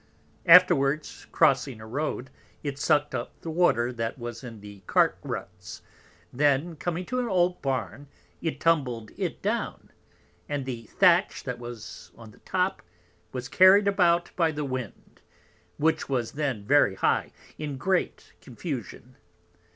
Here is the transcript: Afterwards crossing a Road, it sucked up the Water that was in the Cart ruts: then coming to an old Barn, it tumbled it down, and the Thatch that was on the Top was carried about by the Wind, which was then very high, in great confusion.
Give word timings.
Afterwards 0.47 1.27
crossing 1.31 1.79
a 1.79 1.85
Road, 1.85 2.31
it 2.63 2.79
sucked 2.79 3.13
up 3.13 3.39
the 3.41 3.51
Water 3.51 3.93
that 3.93 4.17
was 4.17 4.43
in 4.43 4.59
the 4.59 4.79
Cart 4.87 5.15
ruts: 5.21 5.83
then 6.33 6.75
coming 6.75 7.05
to 7.05 7.19
an 7.19 7.27
old 7.27 7.61
Barn, 7.61 8.07
it 8.41 8.59
tumbled 8.59 9.11
it 9.15 9.43
down, 9.43 9.91
and 10.49 10.65
the 10.65 10.85
Thatch 10.87 11.43
that 11.43 11.59
was 11.59 12.09
on 12.17 12.31
the 12.31 12.39
Top 12.39 12.81
was 13.31 13.47
carried 13.47 13.87
about 13.87 14.31
by 14.35 14.49
the 14.51 14.65
Wind, 14.65 15.21
which 15.77 16.09
was 16.09 16.31
then 16.31 16.65
very 16.65 16.95
high, 16.95 17.31
in 17.59 17.77
great 17.77 18.33
confusion. 18.41 19.17